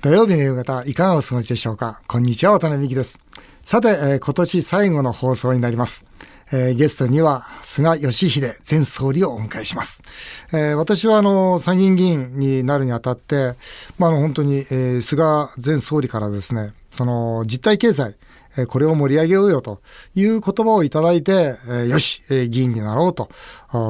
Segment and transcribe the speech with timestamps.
[0.00, 2.00] 土曜日の夕方、いかがお過ごしでしょうか？
[2.06, 3.18] こんにちは、渡辺美希です。
[3.64, 6.04] さて、えー、今年最後の放送になります。
[6.52, 10.04] えー、ゲストには菅義偉前総理をお迎えします。
[10.52, 13.56] えー、私はあの参議院議員になるにあたって、
[13.98, 15.24] まあ、あの本当に、えー、菅
[15.60, 18.14] 前総理からですね、その実体経済、
[18.56, 19.80] えー、これを盛り上げようよと
[20.14, 23.30] いう言葉をいただいて、えー、よし、えー、議員になろうと、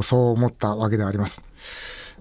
[0.03, 1.45] そう思ったわけであります。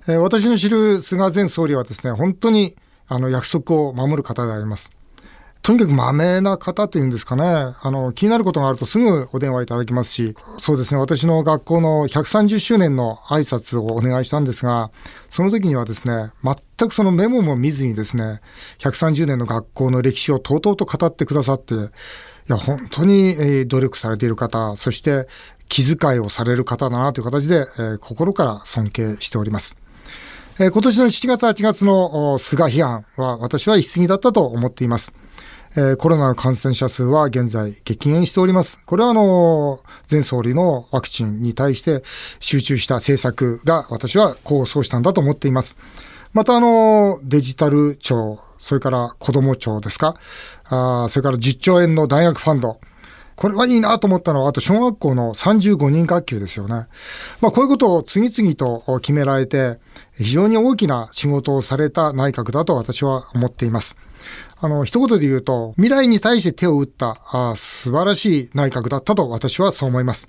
[0.10, 2.76] えー、私の知る菅前総理はですね、本当に
[3.08, 4.92] あの約束を守る方であります。
[5.68, 14.92] とにかくまめな方というんですかね、あの、気になることがあるとすぐお電話いただきますし、そうですね、私の学校の130周年の挨拶をお願いしたんですが、
[15.30, 18.40] その時にはですね、全くそのメモも見ずにですね、
[18.80, 21.78] 130年の学校の歴史をとうとうと語ってくださって、い
[22.48, 25.28] や、本当に努力されている方、そして
[25.68, 29.76] 気遣いをされる方だなという形で、えー、心から尊敬しております。
[30.60, 35.14] えー、今年の7月8月の菅批判は私は一過ぎだったと思っています。
[35.76, 38.82] えー、コロナの感染者数は現在激減しております。
[38.88, 42.02] これはあの、前総理のワクチンに対して
[42.40, 45.78] 集中した政策が私は功を奏したんだと思っています。
[46.34, 50.16] またあの、デジタル庁、それから子ども庁ですか、
[50.64, 52.80] あそれから10兆円の大学ファンド、
[53.36, 56.88] これはいいなと思ったのは、あと小学校の35人学級ですよね。
[57.42, 59.78] まあこういうことを次々と決められて、
[60.18, 63.98] 非常に大きな仕事をされた内閣だと私は思っています。
[64.60, 70.28] あの、一言で言うと、未来に対して手を打ったあ素晴らしい内閣だったと私はそう思います。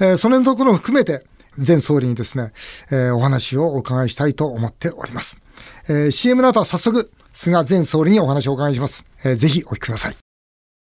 [0.00, 1.24] えー、そのところも含めて、
[1.56, 2.52] 前総理にですね、
[2.90, 5.40] えー、お話をお伺いしたいと思っております。
[5.88, 9.06] えー、CM の後は早速、菅前総理にお話をお伺いします。
[9.24, 10.16] えー、ぜひお聞きください。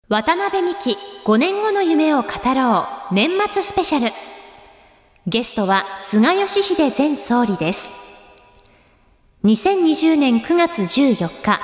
[0.08, 4.10] 渡辺美希5年後の夢を語ろう年末スペシャル。
[5.26, 8.07] ゲストは菅義偉前総理です。
[9.44, 11.60] 2020年9月14日、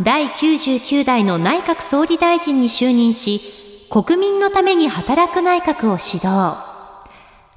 [0.00, 3.40] 第99代の内閣総理大臣に就任し、
[3.90, 6.56] 国民のために働く内閣を指導。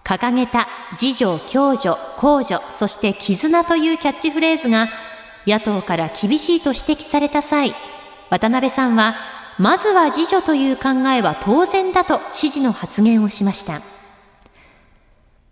[0.03, 0.67] 掲げた
[0.99, 4.89] 自助、共助、公助、そして絆というキャッチフレーズが
[5.45, 7.75] 野党から厳しいと指摘された際、
[8.31, 9.13] 渡辺さんは、
[9.59, 13.81] まずは自助という考えは当然だと支持の発言をしました。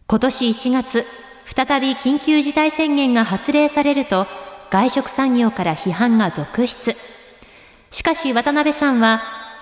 [0.08, 1.06] 今年1月、
[1.56, 4.28] 再び緊急事態宣言が発令されると、
[4.70, 6.96] 外食産業から批判が続出。
[7.90, 9.22] しかし渡辺さんは、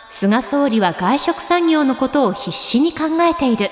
[0.10, 3.70] 菅総理は外食産業のことを必死に考えている。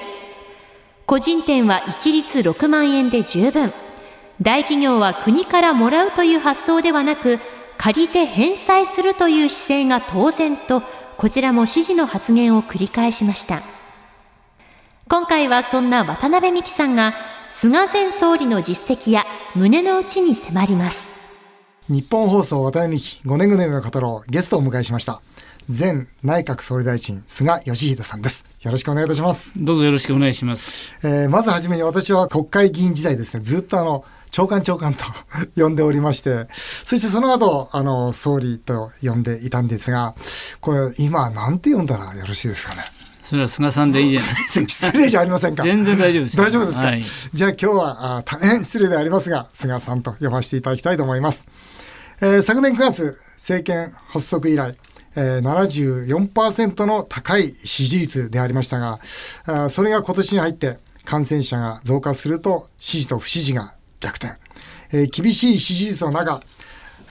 [1.06, 3.74] 個人店は一律6万円で十分。
[4.42, 7.40] 大企業は国からもらうという発想ではなく、
[7.78, 10.84] 借りて返済するという姿勢が当然と、
[11.18, 13.62] こちらも支持の発言を繰り返しました。
[15.10, 17.14] 今回はそんな渡辺美樹さんが、
[17.56, 21.08] 菅前総理の実績や胸の内に迫ります。
[21.88, 25.22] 日本放送渡辺美希5年ぐらいの語ろうゲストをお迎えしました。
[25.70, 28.48] 前内閣総理大臣菅義偉さんです。
[28.64, 29.64] よろしくお願いいたします。
[29.64, 33.44] どうぞよろしくお願いします、えー、まずはじめに私は国会議員時代ですね。
[33.44, 35.06] ずっとあの長官長官と
[35.56, 36.48] 呼んでおりまして、
[36.84, 40.16] そしてその後、あの、総理と呼んでいたんですが、
[40.60, 42.82] これ、今、なんて呼んだらよろしいですかね。
[43.24, 44.70] それは菅さんでいいじゃないで すか。
[44.70, 45.64] 失礼じゃありませんか。
[45.64, 46.38] 全然大丈夫です。
[46.38, 46.86] 大丈夫ですか？
[46.88, 47.04] はい、
[47.34, 51.48] じゃあ今日はあ大変失礼でありますが、菅さんと呼ばせていただきたいと思います。
[52.22, 54.78] えー、昨年9月、政権発足以来、
[55.16, 59.00] えー、74%の高い支持率でありましたが、
[59.46, 64.34] あそれが今年に入って感染者が増加すると支持と不支持が逆転。
[64.92, 66.42] えー、厳しい支持率の中、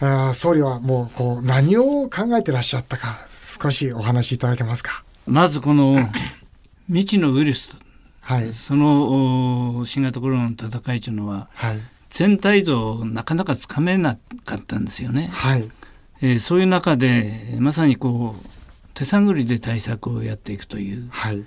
[0.00, 3.18] あ総理はもうこう何を考えてらっしゃったか
[3.62, 5.04] 少しお話しいただけますか？
[5.26, 5.98] まずこの
[6.86, 7.76] 未知のウイルス、
[8.22, 15.30] はい、その新型コロナの戦いというのは、はい、全体像なかなかつかめなかったんですよね。
[15.32, 15.70] はい、
[16.20, 18.46] えー、そういう中でまさにこう
[18.94, 21.44] 手探りで対策をやっていくという、はい、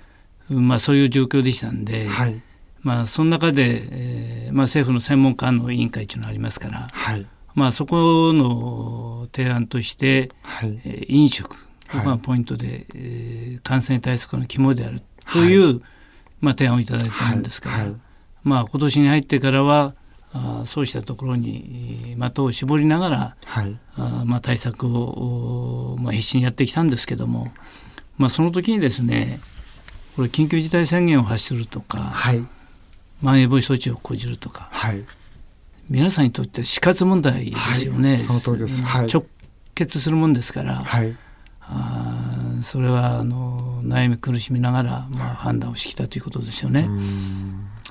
[0.50, 2.40] まあ、そういう状況でしたんで、はい、
[2.82, 10.80] まあ、その中で、えーまあ、政府の専門家の委員会というのがありますから、はい、まあ、そこの提案として、はい。
[10.84, 15.02] えー、飲食がポイントで、えー、感染対策の肝である
[15.32, 15.82] という、
[16.40, 17.86] まあ、提案をいただいたんですから、
[18.42, 19.94] まあ、今年に入ってからは
[20.32, 27.50] あそうしたところに的を絞りながら、はい、あまあ、対策を、まあ、必死にやってきたんですけども、
[28.18, 29.40] まあ、その時にですね
[30.14, 32.44] これ緊急事態宣言を発するとか、はい、
[33.22, 35.04] まん延防止措置を講じるとか、はい、
[35.88, 39.24] 皆さんにとって死活問題ですよね、はい、その通りです、はい、直
[39.74, 41.16] 結するもんですから、はい、
[41.68, 46.88] あそれはあの悩み苦しみながら、まあ、判断をしてきたということですよね。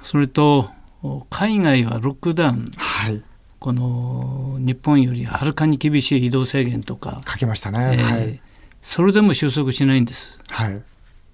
[0.04, 0.70] それと
[1.30, 3.24] 海外はロックダウン、はい、
[3.60, 7.22] この日本よりはるかに厳しい移動制限とか。
[7.26, 8.42] かけましたね、えー、はい、
[8.82, 10.82] それでも収束しないんです、はい、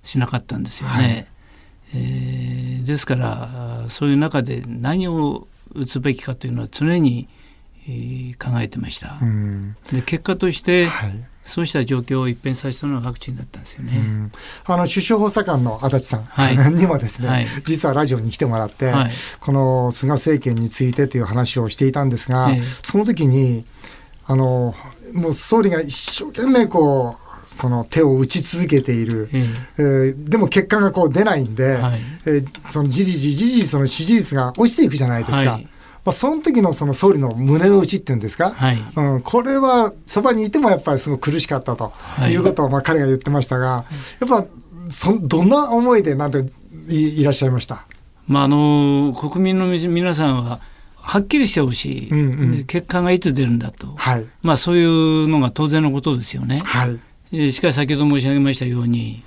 [0.04, 1.28] しなかったんですよね、はい、
[1.96, 7.30] えー、ですからそういう中で何を打つべきかというのは常に、
[7.88, 9.18] えー、考えてました、
[9.92, 14.30] で結果として、はいそうした状況を一変させたのはワクチンだったんですよね。
[14.66, 22.52] あの首相補佐官の足立さん、はい、 にもですね、はい、実はラジオに来てもらって、はい、この菅政権についてという話をしていたんですが、
[22.84, 23.66] その時に
[24.28, 24.76] あの
[25.14, 29.82] もう総理が一生懸命こうその手を打ち続けている、ええ。
[29.82, 35.52] ー、でも結果がこう出ないんで、はい、えー、そのじりじじじその支持率が落ちていくじゃないですか。
[35.52, 35.68] はい
[36.04, 41.94] まあ、その時のその総理の胸の内っていうんですか、はい、うん、これはそばにいてもやっぱりすごく苦しかったと
[42.28, 42.36] い。
[42.36, 43.86] うことをまあ彼が言ってましたが、
[44.20, 44.46] やっぱ
[44.90, 46.44] そどんな思いでなんて
[46.90, 47.86] いらっしゃいました、
[48.28, 50.60] まあ、あの国民の皆さんは
[50.96, 56.60] はっきりしてほしい、うんうん、結果がいつ出るんだと、はい、まあ、そういうのが当然のことですよね。
[56.60, 56.88] は
[57.32, 59.24] い、しかし先ほど申し上げましたように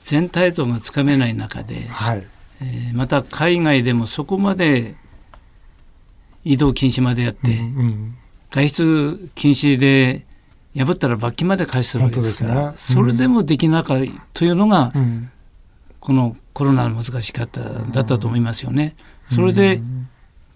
[0.00, 2.26] 全体像がつかめない中で、はい。
[2.60, 4.94] えー、また海外でもそこまで
[6.44, 7.60] 移動禁止までやって、
[8.50, 10.26] 外出禁止で
[10.76, 15.30] 破ったら罰金まで返すわけですから、ねうん、それでもできなかったというのが、うん、
[16.00, 18.96] このコロナの難しかっただったと思いますよね。
[19.26, 19.82] それで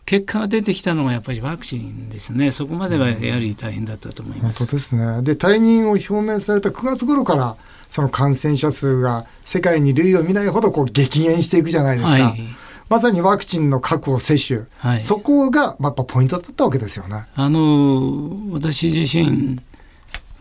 [0.07, 4.59] 結果が出てきたのはやっぱりワクチンですね、そこまではやはり大変だったと思います。
[4.61, 5.23] 本当ですね。
[5.23, 7.57] で退任を表明された9月頃から
[7.91, 12.25] その感染者数が世界に類を見ないほどこう激減していくじゃないですか。
[12.25, 12.57] はい
[12.89, 17.27] まさにワクチンの確保、接種、はい、そこがやっぱポイントだったわけですよね。
[17.35, 19.61] あの私自身、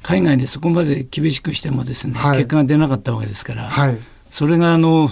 [0.04, 3.98] 海外でそこまで厳しくしてもですね、はい、結果が出なかったわけですから、はい、
[4.30, 5.10] それがあの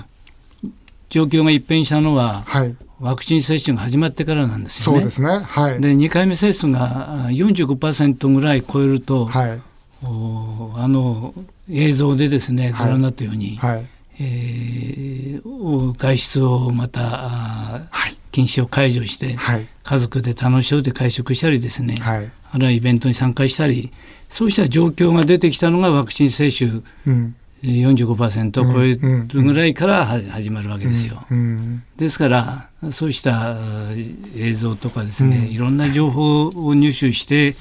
[1.10, 5.00] 状況が一変したのは、はい、ワクチン接種が始まってからなんですよね。
[5.00, 5.40] そうですね。
[5.44, 5.82] はい。
[5.82, 9.62] で2回目接種が45%ぐらい超えると、はい、
[10.04, 11.34] おあの
[11.72, 13.86] 映像でですねご覧になったように、はい、
[14.20, 17.02] えー、外出をまた、
[17.90, 23.92] はい、禁止を解除して、はい、家族で楽しそうで会食したりですね、はい、あるいはイベントに参加したり
[24.30, 27.36] そうした状況が出てきたのがワクチン接種、うん。
[27.64, 31.24] 45%を超えるぐらいから始まるわけですよ。
[31.96, 33.56] ですからそうした
[34.36, 37.56] 映像とかですね、いろんな情報を入手して、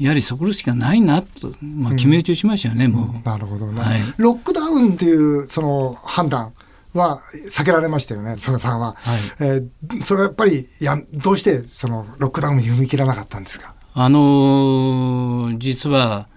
[0.00, 3.28] やはりそこしかないなと、まあ、決め打ちしましたよね、うん、もう。
[3.28, 6.54] なるほどね、はい、ロックダウンっていうその判断
[6.94, 7.20] は
[7.50, 8.96] 避けられましたよね、菅さんは。
[8.98, 13.74] はい、えー、それはやっぱりや、どうしてそのロックダウンに踏み切らなかったんですか？
[13.92, 16.28] あのー、実は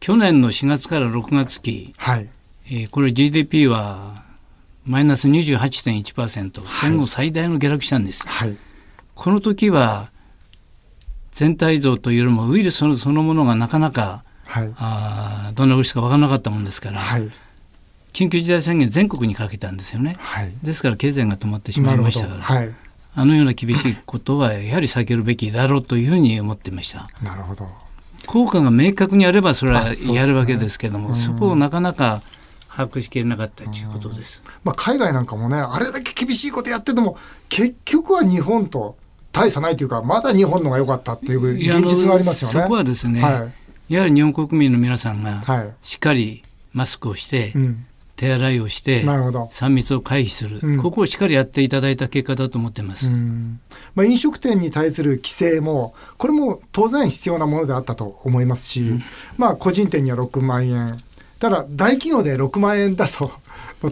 [0.00, 2.28] 去年の4月から6月期、はい。
[2.66, 4.24] えー、これ GDP は
[4.84, 8.26] マイナス28.1%、はい、戦後最大の下落したんです。
[8.26, 8.56] はい、
[9.14, 10.10] この時は
[11.34, 17.28] 全体像というよりもウイルスそのものがなかなか、はい、あどんなウイルスか分からなかったもんですから、はい、
[18.12, 22.72] 緊急事態宣言全国にかけたんですよね、はい、ですから経済が止まってしまいましたから、はい、
[23.16, 27.08] あのような厳しいことはやはり避けるべきだろうというふうに思っていました。
[27.20, 27.66] なるほど。
[28.26, 32.22] 効果が明確にあればそれはやるわけですけどもそ、ね,、こをなかなか
[32.68, 37.18] 把握しきれなかったということです、まあ、海外なんかもねあれだけ厳しいことやってても
[37.50, 38.96] 結局は日本と
[39.34, 42.62] 大差ないというか、まだ日本のが良かったっていう現実がありますよね。
[42.62, 43.50] そこはですね、は
[43.90, 45.42] い、やはり日本国民の皆さんが
[45.82, 46.42] しっかり
[46.72, 47.76] マスクをして、はい、
[48.16, 53.10] 手洗いをして、3密を回避する、うん、ここをしっかりやっていただいた結果だと思ってます。
[53.94, 59.02] まあ、飲食店に対する規制も、これも当然必要なものであったと思いますし、うん、
[59.36, 60.98] まあ、個人店には6万円。
[61.40, 63.32] ただ、大企業で6万円だと、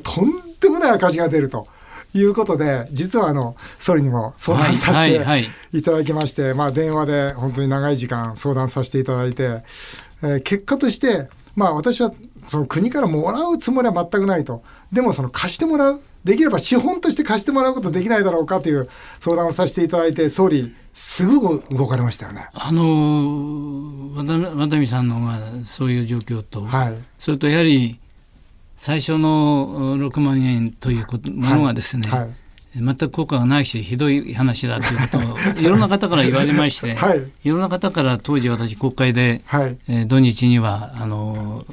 [0.03, 1.67] とんでもない赤字が出ると。
[2.15, 9.63] いうことで、実はあの、総理にも相談させていただきまして、まあ電話で本当に長い時間相談させていただいて、
[10.23, 12.13] えー、結果として、まあ私は
[12.45, 14.63] その国からもらうつもりは全くないと。
[14.93, 16.01] でもその貸してもらう。
[16.25, 18.89] できれば資本として貸してもらうことできないだろうかという
[19.19, 22.49] 相談をさせていただいて、総理、すぐ動かれましたよね。
[22.53, 27.99] あの渡辺さんのがそういう状況と、はい、それとやはり
[28.83, 32.31] 最初の6万円というものがですね、はいはい
[32.75, 41.67] 全く効果がないしひどい話だということを いろんな方から言われまして、 はい、いろんな方から当時私国会で、はい、えー、土日にはあの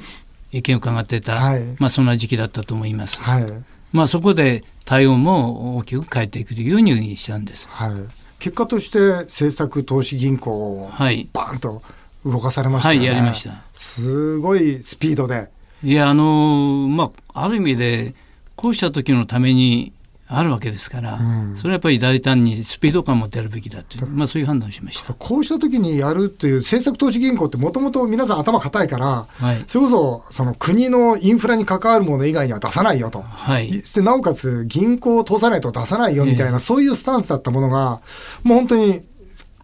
[0.52, 3.18] 意見を伺ってた、はい、まあ、そんな時期だったと思います。
[3.18, 3.46] はい、
[3.92, 7.66] まあ、そこで対応も大きく変えていくというようにしたんです。
[7.70, 7.92] はい、
[8.38, 11.80] 結果として政策投資銀行をバーンと
[12.26, 12.98] 動かされましたね。
[12.98, 13.62] はい、やりました。
[13.72, 15.48] すごいスピードで。
[15.82, 18.14] いやあのまあある意味で
[18.56, 19.92] こうした時のために
[20.32, 25.12] あるわけですから、うん、それはやっぱり大胆にスピード感を持ってやるべきだという、まあ、そういう判断をしました。
[25.12, 38.00] こうした時にやるという政策投資銀行ってもともと皆さん頭固いから、はい、それこそその国のインフラに関わるもの以外には出さないよと、はい、してなおかつ銀行を通さないと出さないよみたいな、えー、そういうスタンスだったものが
[38.44, 39.02] もう本当に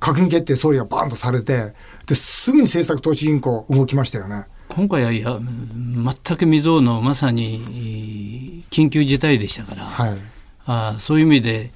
[0.00, 1.72] 閣議決定総理がバンとされて
[2.06, 4.46] ですぐに政策投資銀行動きましたよね。
[4.68, 10.18] 今回はいや全く未曾有のまさに緊急事態でしたから、はい、
[10.66, 11.70] あそういう意味で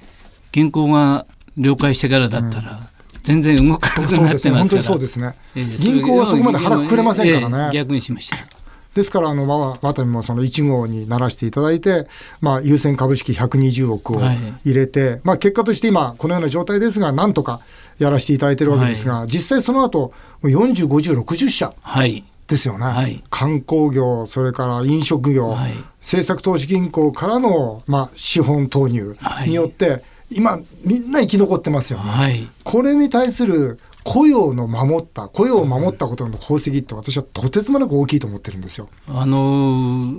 [0.51, 1.25] 銀行が
[1.57, 2.79] 了解してからだったら、
[3.23, 7.73] 全然動かなくなってますから、そうですね、えー、銀行はそこまで腹くくれませんからね。
[7.73, 8.37] 逆にしました。
[8.93, 12.07] ですから、あの、まあ、ワタミもその1号にならしていただいて、
[12.41, 14.21] まあ、優先株式120億を
[14.65, 17.61] 入れて、はい、まあ、結果として今、このような状態ですが、なんとか
[18.03, 21.73] やらせていただいてるわけですが、はい、実際その後、40、50、60社。
[21.81, 22.23] はい。
[22.47, 29.15] ですよね、はい、観光業、それから飲食業、はい、政策投資銀行からの、まあ、資本投入
[29.47, 32.47] によって、はい、今、みんな生き残ってますよね。
[32.65, 38.89] これに対する雇用の守った、雇用を守ったことの功績って私はとてつもなく大きいと思ってるんですよ。
[39.07, 40.13] あの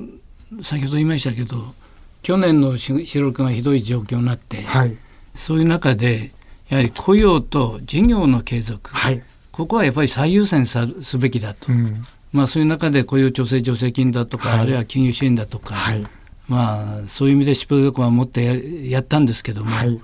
[0.63, 1.75] 先ほど言いましたけど、
[2.23, 4.97] 去年の四六がひどい状況になって、はい、
[5.35, 6.31] そういう中で、
[6.73, 12.03] やはり雇用と事業の継続、はい、ここはやっぱり最優先すべきだと、うん、
[12.33, 16.07] まあ、そういう中で雇用調整助成金だとか、はい、あるいは金融支援だとか、はい、
[16.49, 20.01] まあ、そういう意味で疾病力は持ってやったんですけども、はい、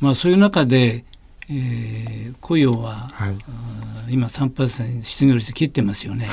[0.00, 1.04] まあ、そういう中で、
[1.50, 3.36] えー、雇用は、はい、
[4.08, 6.30] 今3%失業率切ってますよね。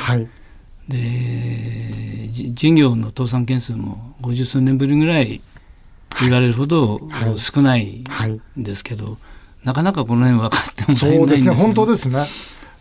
[0.87, 5.41] で事業の倒産件数も50数年ぶりぐらい
[6.21, 7.01] 言われるほど
[7.37, 8.03] 少ない
[8.57, 9.17] んですけど、
[9.63, 11.51] なかなかこの辺分かってもそうですね。
[11.51, 12.25] 本当ですね。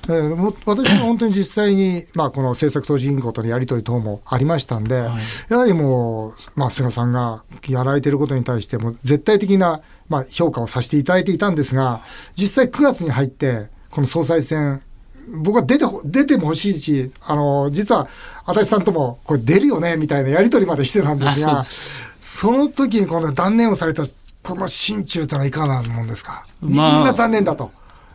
[0.08, 12.00] えー、私も本当に実際に、 まあ、この政策投資銀行とのやり取り等もありましたんで、はい、やはりもう、まあ、菅さんがやられていることに対しても絶対的な、まあ、評価をさせていただいていたんですが
[12.34, 14.80] 実際9月に入ってこの総裁選
[15.44, 18.08] 僕は出て出ても欲しいしあの実は
[18.44, 21.64] 足立さんともこれ出るよねみたいなやり取りまでしてたんですが
[22.18, 24.04] その時にこの断念をされた
[24.42, 27.70] この心中というのはいかがなもんですか、まあ、みんな残念だと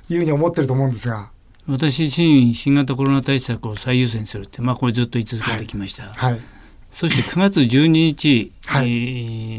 [0.10, 1.30] いうふうに思ってると思うんですが。
[1.68, 6.34] 私自身新型コロナ対策を最優先するって、まあ、これずっと言い続けてきました、はい。
[6.34, 6.42] はい、
[6.92, 8.54] そして9月12日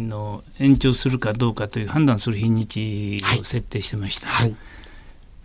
[0.09, 4.57] の延長するかどうかという判断する日にちを設定してました、はい、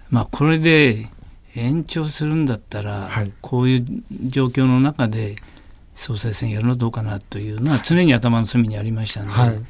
[0.10, 1.10] まあ、これで
[1.56, 3.10] 延長するんだったら、
[3.42, 3.86] こういう
[4.28, 5.36] 状況の中で
[5.96, 9.66] 総裁選やるのどうかなというのは常に頭の隅にありましたので、はい、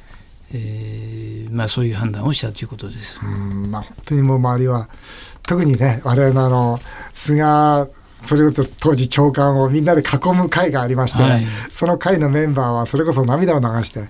[0.54, 3.20] えー、まあ、そういう判断をしたということです。
[3.22, 4.88] うんまあ、本当にもう周りは
[5.42, 6.78] 特にね我々のあの
[7.12, 7.42] 菅
[8.24, 14.08] それこそ当時長官をみんなで囲む会がありまして、はい、その会のメンバーはそれこそ涙を流して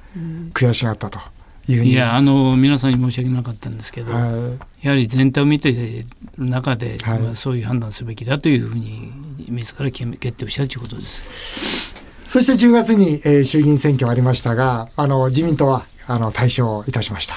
[0.52, 1.18] 悔しがったと
[1.66, 6.06] いういやあの皆さんに申し訳なかったんですけど、はい、やはり全体を見ている
[6.38, 9.12] 中で、はい、まあ、そういう判断すべきだというふうに
[9.48, 11.92] 自ら決定をしたということです。
[12.24, 17.34] そして10月に、えー、衆議院選挙ありましたがあの自民党はあの対象いたしました。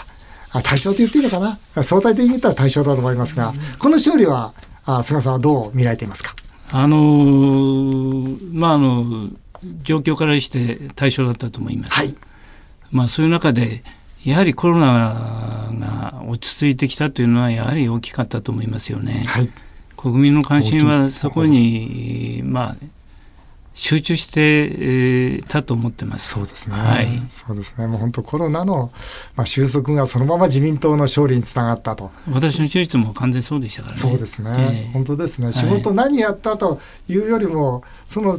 [0.53, 1.83] あ対象と言っていいのかな？
[1.83, 4.53] 相対的に言ったら対象だと思いますが、この勝利は
[4.85, 6.35] あ菅さんはどう見られていますか？
[6.69, 9.29] あのー、まああの
[9.83, 11.93] 状況からして対象だったと思います。
[11.93, 12.15] はい、
[12.91, 13.83] まあそういう中で
[14.23, 19.23] やはりコロナが落ち着いてきたというのはやはり大きかったと思いますよね。
[19.27, 19.49] はい、
[19.95, 22.75] 国民の関心はそこにまあ
[23.77, 26.33] 集中してたと思ってます。
[26.33, 26.75] そうですね。
[26.75, 27.07] はい。
[27.29, 27.85] そうですね。
[27.85, 28.91] もう本当コロナの、
[29.35, 32.09] まあ、収束がそのまま自民党の勝利につながったと。
[32.31, 34.01] 私の手術も完全そうでしたからね。
[34.01, 34.49] そうですね。
[34.57, 35.53] えー、本当ですね。
[35.53, 38.35] 仕事何やったというよりも、その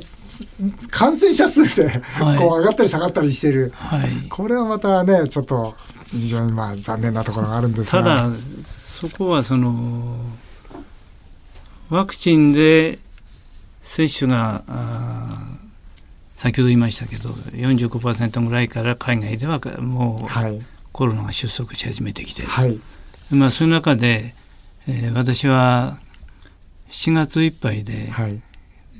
[0.90, 1.88] 感染者数で、
[2.36, 3.72] こう上がったり下がったりしてる。
[3.76, 4.28] はい。
[4.28, 5.76] これはまたね、ちょっと
[6.10, 8.02] 非常にまあ残念なところがあるんですが。
[8.02, 8.30] ただ、
[8.64, 10.16] そこはその、
[11.90, 12.98] ワクチンで
[13.88, 14.62] 接種が
[16.36, 22.78] 先ほど言いましたけど45%ぐらいから海外ではもうコロナが収束し始めてきて、はい、
[23.30, 24.34] まあ、その中で、
[24.86, 25.96] えー、私は
[26.90, 28.12] 7月いっぱいで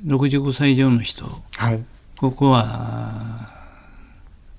[0.05, 1.25] 65歳以上の人、
[1.57, 1.85] はい、
[2.17, 3.47] ここは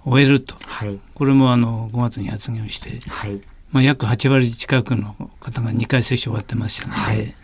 [0.04, 3.40] 終えると、はい、これもあの5月に発言をして、はい。
[3.72, 7.34] まあ、約8割近くの方が2回接種終わってましたので、はい、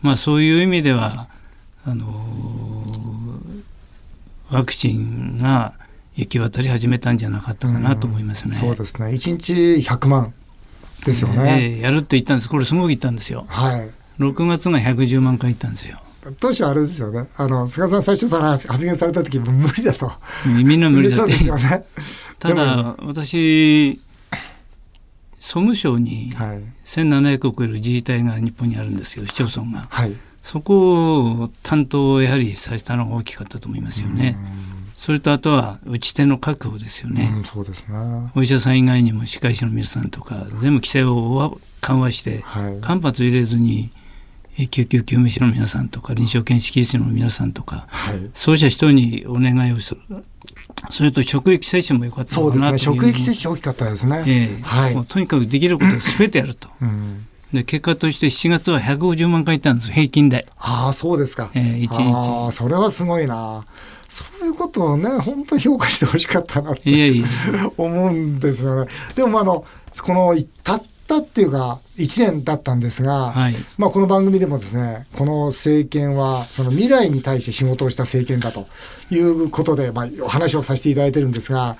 [0.00, 1.28] まあ、そういう意味では
[1.88, 2.12] あの
[4.50, 5.74] ワクチンが
[6.16, 8.52] 行き渡り始めたんじゃなかったかなと思いますね。
[8.54, 9.14] うそうですね。
[9.14, 10.34] 一日100万
[11.04, 12.48] ですよね、えー、やるって言ったんです。
[12.48, 13.46] これすごく言ったんですよ。
[13.48, 13.90] はい。
[14.18, 16.00] 6月が110万回言ったんですよ。
[16.40, 17.28] 当初あれですよね。
[17.36, 20.10] あの菅さん最初から発言された時も無理だと。
[20.44, 21.34] みんな無理だって。
[21.38, 21.84] そうですよね。
[22.40, 24.00] ただ私
[25.38, 26.32] 総務省に
[26.84, 30.12] 1700を超える自治体が日本にあるんですけど市町村が、はい、
[30.46, 34.38] そこを担当をやはりさせたのが大きかったと思いますよね。
[34.96, 37.32] それとあとは打ち手の確保ですよね。
[37.38, 43.90] うん、そうですねお医者さん以外にも歯科医師の皆さんとか全部規制を緩和して、はい、間髪入れずに
[44.70, 50.00] 救急救命士の皆さんとか臨床検視技師の皆さんとか、はい、そうした人にお願いをする。
[50.90, 52.78] それと職域接種も良かったそうですね。
[52.78, 57.26] 職域接種大きかったですね、えーはい、もうとにかくできることは全てやると、うん、
[57.56, 60.46] で結果として7月は150万回いったんです平均で。
[60.58, 62.48] ああそうですか、えー、1日。
[62.48, 63.64] あそれはすごいな。
[64.08, 67.12] そういうことをね本当に評価してほしかったなって
[67.76, 68.90] 思うんですよね。
[69.16, 69.64] でもあの
[70.02, 78.66] このたったっていうか1年だったんですが、はい、まあこの番組でもですね、この政権はその未来に対して仕事をした政権だと
[79.10, 81.76] いうことで、まあお話をさせていただいてるんですが、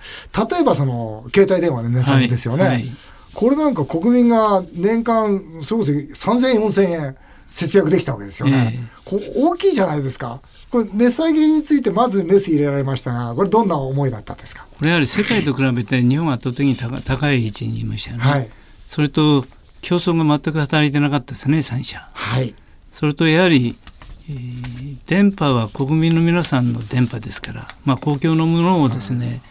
[0.50, 2.64] 例えばその携帯電話の値下げですよね。
[2.64, 2.74] はい。
[2.74, 2.92] はい、
[3.36, 5.92] これなんか国民が年間、それこそ
[6.32, 7.16] 3000円、4000円
[7.46, 8.88] 節約できたわけですよね。
[9.06, 10.40] えー、大きいじゃないですか。
[10.70, 14.64] これ値下げについてまずメス入れられましたが、これどんな思いだったんですか？
[14.70, 18.22] これやはり世界と比べて日本は圧倒的に高い位置にいましたよね。
[18.24, 18.48] はい
[18.86, 19.44] それと
[19.82, 22.08] 競争が全く働いてなかったですね3社。
[22.12, 22.54] はい、
[22.90, 23.76] それとやはり、
[24.30, 29.42] えー、電波は国民の皆さんの電波ですから、まあ、公共のものをですね、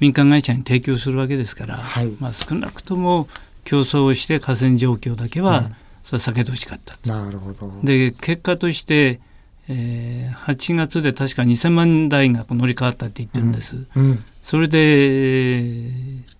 [0.00, 3.28] 民間会社に提供するわけですから、はい、まあ、少なくとも
[3.64, 5.70] 競争をして河川状況だけは、
[6.04, 6.96] それは避けてほしかった。
[7.08, 7.72] なるほど。
[7.82, 9.20] で結果として、
[9.68, 13.86] えー、8月で確か2000万台が乗り換わったって言ってるんです。
[13.96, 14.04] うん。
[14.04, 16.36] うん、それで、えー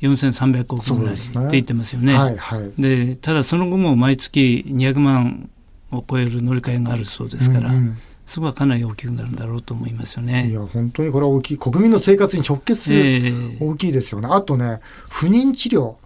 [0.00, 2.12] 4300億ぐらいって言ってますよね。
[2.12, 5.50] で、はいはい、ただその後も毎月200万
[5.92, 7.98] を超える乗り換えがあるそうですから、うんうん、
[8.30, 10.50] そこはかなり大きくなるんだろうと思いますよね。
[10.50, 14.28] いや本当にこれは大きい国民の生活に直結する、大きいですよね。
[14.30, 15.96] あとね不妊治療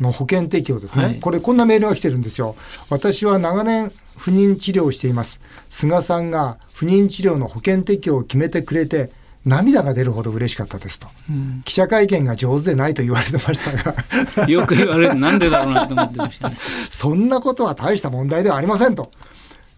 [0.00, 2.54] の保険適用ですね、はい、これこんなメールが来てるんですよ。
[2.88, 5.40] 私は長年不妊治療をしています。
[5.70, 9.10] 菅さんが不妊治療の保険適用を決めてくれて
[9.44, 14.48] 涙が出るほど嬉しかったですと、うん、記者会見が上手でないと言われてましたが。
[14.48, 16.56] よく言われるなんでだろうなと思ってましたね。
[16.90, 19.10] そんなことは大した問題ではありませんと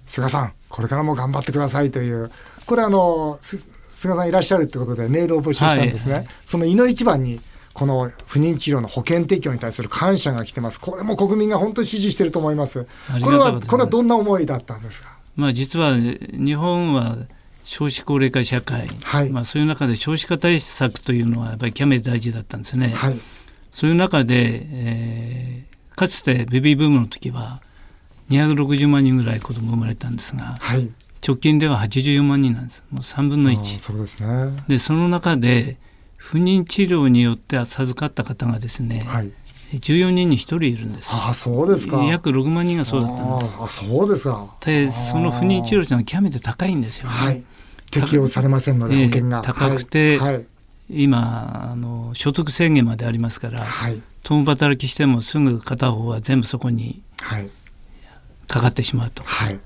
[0.06, 2.30] 菅さんこれからも頑張ってくださいという。
[2.66, 6.22] これあの菅さんいらっしゃるってことでメールを募集したんですね、はい。
[6.24, 7.40] はい、その井の一番に
[7.72, 10.80] この不妊治療の保険提供に対する感謝が来てます。
[10.80, 12.86] これも国民が本当に支持してると思います。
[13.22, 15.18] これはこれはどんな思いだったんですか？
[15.36, 17.18] まあ実は日本は
[17.64, 22.90] 少子高齢化社会、はい、まあ、そういう中で少子化対策というのはやっぱり極めて大事だったんですね。
[22.90, 23.18] はい、
[23.72, 27.60] そういう中で、えー、かつてベビーブームの時は
[28.30, 30.90] 260万人ぐらい子供生まれたんですが、はい、
[31.26, 33.78] 直近では84万人なんですもう3分の1。
[33.78, 35.76] そうですね、でその中で
[36.16, 39.32] 不妊治療によって授かった方がですね、はい
[39.80, 41.10] 14人に1人いるんです。
[41.12, 42.02] あそうですか。
[42.04, 43.56] 約6万人がそうだったんです。
[43.60, 44.54] あそうですか。
[44.60, 47.10] でその不妊治療というのは極めて高いんですよね。
[47.10, 47.44] はい、
[47.90, 49.42] 適用されませんので、保険が。
[49.42, 50.46] 高くて、はい、
[50.90, 57.02] 今あの所得制限までありますから、はい、共働きしてもすぐ片方は全部そこに
[58.46, 59.22] かかってしまうと。
[59.24, 59.58] はい、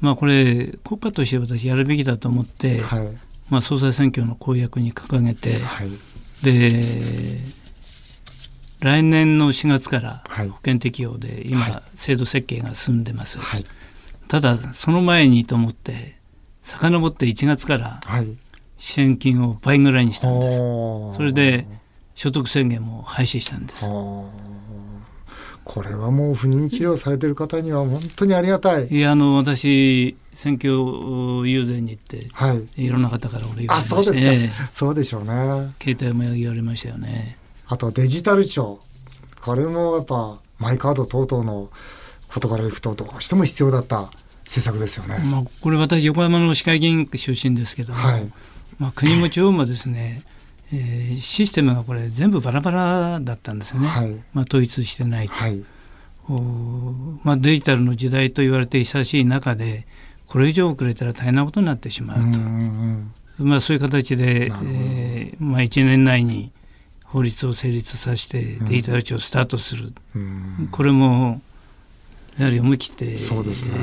[0.00, 3.08] まあこれ国家として私やるべきだと思って、はい、
[3.50, 5.90] まあ総裁選挙の公約に掲げて、はい、
[6.42, 7.38] で
[8.80, 13.38] 来年の4月から保険適用で今制度設計が進んでます。
[13.38, 13.64] はい、
[14.28, 16.18] ただその前にと思って
[16.62, 18.00] 遡って1月から
[18.76, 20.56] 支援金を倍ぐらいにしたんです。
[20.58, 21.66] それで
[22.14, 23.86] 所得制限も廃止したんです。
[25.64, 28.86] これはもう不妊治療されてる方には本当にありがたい。
[28.88, 30.70] いやあの私選挙
[31.46, 35.74] 遊説に行って、はい、いろんな方から俺言われまして、あそうですか、そうでしょうね。
[35.82, 37.38] 携帯も言われましたよね。
[37.66, 38.80] あとデジタル庁
[39.42, 41.70] これもやっぱマイカード等々の
[42.28, 44.10] ことからいくとどうしても必要だった
[44.44, 45.18] 政策ですよね。
[45.30, 48.32] まあ、これ私横浜の市会議員出身ですけども、はい、
[48.78, 50.22] まあ、国も地方もですね、
[50.74, 55.64] えー、システムがこれ全部バラバラだったんですよね、はい、まあ、統一してないと、はい、
[56.28, 56.40] お
[57.22, 59.86] まあ、デジタルの時代と言われて久しい中で
[60.26, 62.16] これ以上遅れたら大変なことになってしまう
[63.38, 66.50] と、まあ、そういう形で、えーまあ、1年内に
[67.04, 69.92] 法律を成立させてデジタル庁をスタートする、
[70.72, 71.40] これも
[72.38, 73.12] やはり思い切って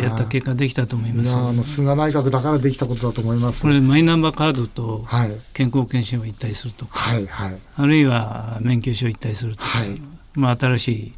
[0.03, 3.61] やった結果できたと思います、ね、あの菅内閣だからできたことだと思います。
[3.61, 5.05] これマイナンバーカードと
[5.53, 6.85] 健康保険証を一体すると。
[6.85, 10.01] か、はいはい、あるいは免許証を一体するとか、はい、
[10.33, 11.13] まあ、新し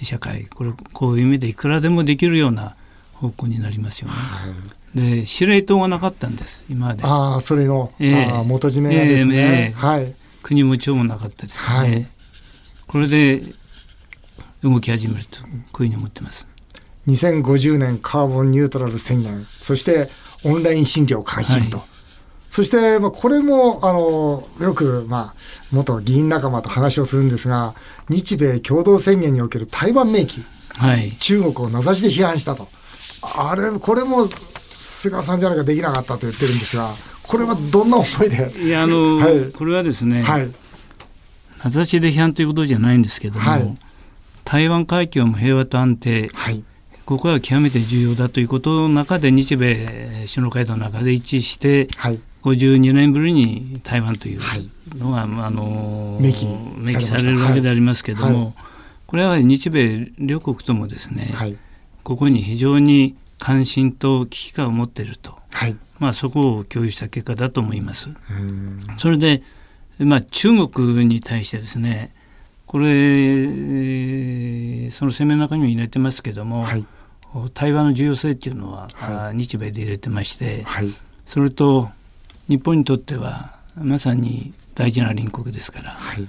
[0.00, 2.76] い社会これこういう意味でいくらでもできるような
[3.14, 4.14] 方向になりますよね。
[4.14, 4.46] は
[4.94, 7.04] い、で司令塔がなかったんです今まで。
[7.04, 11.64] ああそれの、えー、元締めですね、えーえー、はい、国も庁もなかったですね。
[11.66, 12.06] はい、
[12.86, 13.42] これで
[14.62, 16.53] 動き始めるとこういうふうに思ってます。
[17.06, 20.08] 2050年カーボンニュートラル宣言そして
[20.44, 21.86] オンライン診療解禁と、はい、
[22.50, 25.34] そして、まあ、これもあのよく、まあ、
[25.72, 27.74] 元議員仲間と話をするんですが
[28.08, 30.42] 日米共同宣言における台湾明記、
[30.76, 32.68] はい、中国を名指しで批判したと。
[33.22, 38.52] あれこれも菅さんじゃなきゃできなかったと言ってるんですがこれはどんな思いで？
[38.66, 40.52] いやあの、はい、これはですね、はい、
[41.64, 43.78] 名指しで批判ということじゃないんですけども、はい、
[44.44, 46.62] 台湾海峡も平和と安定、はい、
[47.06, 54.40] ここは極めて重要だということの中で日米首脳会談の中で一致して、はい、52年ぶりに台湾という
[54.96, 58.54] のが、はい、あの明記されるわけでありますけれども、はい、
[59.06, 61.34] これは日米両国ともですね、
[62.02, 65.38] ここに非常に関心と危機感を持っていると、
[65.98, 68.08] まあ、そこを共有した結果だと思います。
[68.98, 69.42] それで、
[69.98, 72.14] まあ、中国に対してですね
[72.66, 72.90] これ
[74.90, 76.86] その声明の中にも入れてますけども、はい、
[77.54, 80.94] 対話の重要性っていうのは、はい、日米で入れてまして、はい、
[81.26, 81.90] それと
[82.48, 86.20] 日本にとってはまさに大事な隣国ですから、は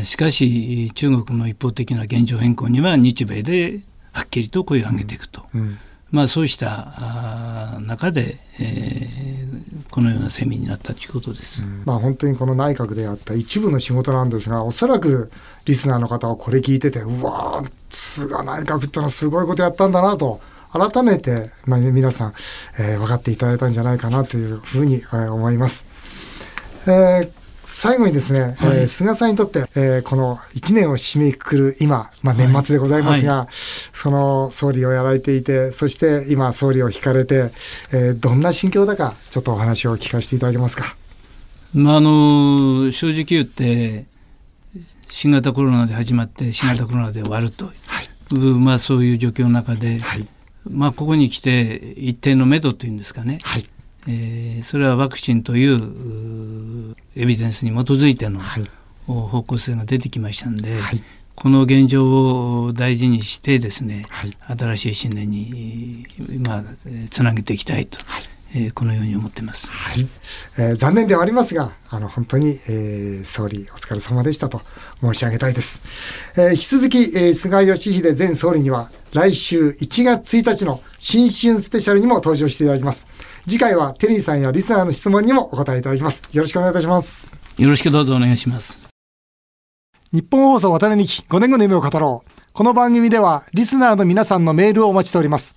[0.00, 3.80] い、しかし中国の一方的な現状変更には日米で
[4.12, 5.60] はっきりと声を上げていくと、うん。
[5.60, 5.78] うん、
[6.10, 9.43] まあ、そうした中で、えー、
[9.90, 15.30] このようなセミになったということです、まあ、本当にこの内閣であった一部の仕事なんですがおそらく
[15.64, 20.40] リスナーの方はこれ聞いててうわ菅内閣ってのはすごいことやったんだなと
[20.72, 22.34] 改めて、まあ、皆さん、
[22.80, 25.86] えー、分かっていただいたんじゃないかなというふうに、えー、思います。
[26.86, 27.30] えー、
[27.64, 33.38] 最後にですね、はい、えー、菅さんにとって、えー、この1年を締めくくる今、まあ、年末でございますが、はい。
[33.40, 33.48] はい、
[33.92, 37.50] その総理をやられていて、そして今総理を引かれて、
[37.92, 40.96] えー、どんな心境だか、ちょっとお話を聞かせていただけますか。
[41.74, 44.06] まあ、あの正直言って
[45.08, 47.72] 新型コロナで始まって新型コロナで終わると、は
[48.02, 50.26] い、まあ、そういう状況の中で、はい、
[50.70, 53.68] まあ、ここに来て一定の目処というんですかね、はい、
[54.06, 58.40] えー、それはワクチンというエビデンスに基づいての
[59.06, 61.02] 方向性が出てきましたんで、はい、
[61.34, 66.06] この現状を大事にしてですね、はい、新しい新年に、
[66.40, 66.62] まあ、
[67.10, 67.98] つなげていきたいと。
[68.56, 69.68] えー、このように思ってます。
[69.68, 70.06] はい、
[70.56, 74.62] えー、残念ではありますが、あの本当に、えー、総理お疲れ様でしたと
[75.00, 75.82] 申し上げたいです。
[76.36, 83.08] えー、引き続き、えー、菅義偉前総理には来週1月1日の新春スペシャルにも登場していただきます。
[83.44, 86.22] 次回はテリーさんやリスナーの質問にもお答えいただきます。
[86.32, 87.38] よろしくお願いいたします。
[87.58, 88.88] よろしくどうぞお願いします。
[90.12, 92.30] 日本放送渡辺美希5年後の夢を語ろう。
[92.52, 95.56] この番組ではリスナーの皆さんのメールをお待ちしております。